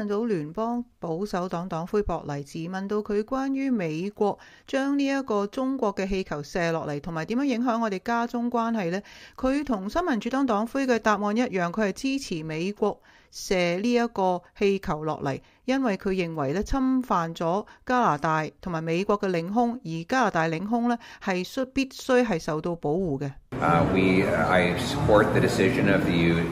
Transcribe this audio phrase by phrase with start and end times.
[0.00, 9.02] 問到聯邦保守黨黨魁博黎治問到佢關於美國將呢一個中國嘅氣球射落嚟，同埋點樣影響我哋加中關係呢？
[9.36, 12.98] 佢同新民主黨黨魁嘅答案一樣，佢係支持美國
[13.30, 23.30] 射呢一個氣球落嚟，因為佢認為咧侵犯咗加拿大同埋美國嘅領空，而加拿大領空咧係需必須係受到保護嘅。
[23.60, 26.42] Uh, we, I support the decision of the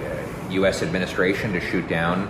[0.51, 0.83] U.S.
[0.83, 2.27] administration to shoot down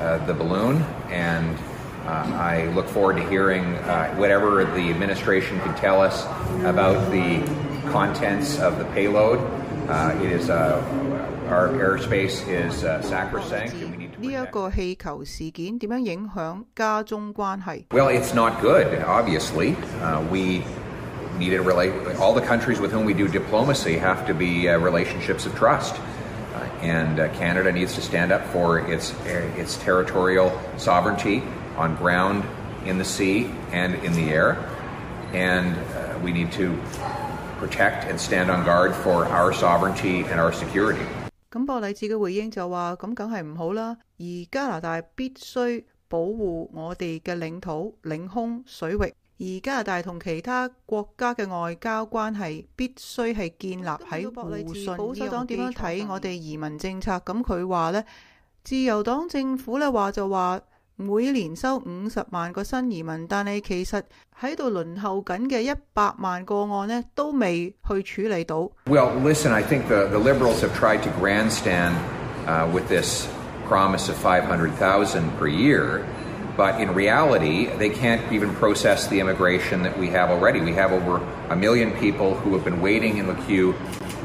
[0.00, 0.80] Uh, the balloon,
[1.10, 1.58] and
[2.06, 6.24] uh, I look forward to hearing uh, whatever the administration can tell us
[6.64, 7.42] about the
[7.90, 9.38] contents of the payload.
[10.22, 13.74] it is our airspace is sacrosanct.
[14.16, 19.04] 呢一個氣球事件點樣影響加中關係？Well, it's not good.
[19.04, 19.74] Obviously,
[20.30, 20.62] we
[21.38, 21.92] need to relate.
[22.18, 25.96] All the countries with whom we do diplomacy have to be relationships of trust
[26.79, 29.13] Uh, and uh, Canada needs to stand up for its,
[29.57, 31.43] its territorial sovereignty
[31.75, 32.43] on ground,
[32.85, 34.55] in the sea, and in the air.
[35.33, 36.73] And uh, we need to
[37.59, 41.05] protect and stand on guard for our sovereignty and our security.
[41.51, 54.94] 咁博礼治嘅回应就话：咁梗系唔好啦，而加拿大必须保护我哋嘅领土、领空、水域， 而加拿大同其他國家嘅外交關係必須係建立喺互信。
[54.98, 57.12] 保守黨點樣睇我哋移民政策？
[57.24, 58.04] 咁佢話呢，
[58.62, 60.60] 自由黨政府呢話就話
[60.96, 64.02] 每年收五十萬個新移民，但係其實
[64.38, 68.70] 喺度輪候緊嘅一百萬個案呢，都未去處理到。
[68.84, 71.94] Well, listen, I think the, the Liberals have tried to grandstand
[72.46, 73.26] uh, with this
[73.66, 76.02] promise of five hundred thousand per year,
[76.60, 80.60] but in reality, they can't even process the immigration that we have already.
[80.60, 81.16] We have over
[81.48, 83.74] a million people who have been waiting in the queue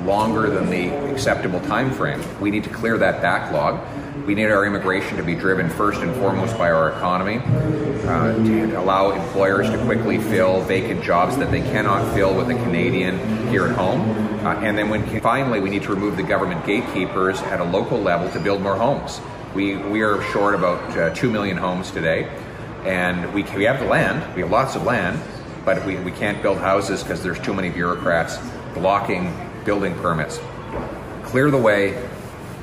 [0.01, 2.21] longer than the acceptable time frame.
[2.41, 3.79] We need to clear that backlog.
[4.25, 8.73] We need our immigration to be driven first and foremost by our economy, uh, to
[8.81, 13.65] allow employers to quickly fill vacant jobs that they cannot fill with a Canadian here
[13.65, 14.01] at home.
[14.45, 17.97] Uh, and then when finally we need to remove the government gatekeepers at a local
[17.97, 19.21] level to build more homes.
[19.55, 22.29] We, we are short about uh, 2 million homes today,
[22.83, 25.17] and we, we have the land, we have lots of land,
[25.63, 28.37] but we, we can't build houses because there's too many bureaucrats
[28.73, 29.33] blocking
[29.63, 30.41] building permits.
[31.23, 31.93] Clear the way,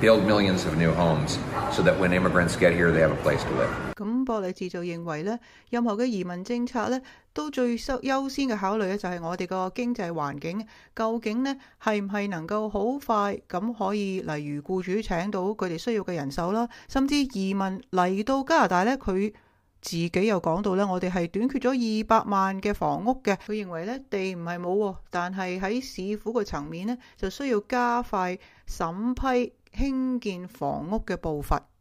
[0.03, 1.37] build millions of new homes
[1.71, 3.71] so that when immigrants get here, they have a place to live.
[3.95, 5.39] 咁博利治就認為呢，
[5.71, 7.01] 任何嘅移民政策呢，
[7.33, 19.33] 都最優優先嘅考慮呢，就係我哋個經濟環境究竟呢係唔係能夠好快咁可以，例如僱主請到佢哋需要嘅人手啦，甚至移民嚟到加拿大呢，佢
[19.81, 23.37] 自己又講到呢，我哋係短缺咗二百萬嘅房屋嘅。
[23.47, 28.37] 佢認為呢，地唔係冇，但係喺市府嘅層面呢，就需要加快
[28.69, 31.72] 審批兴建房屋嘅步伐。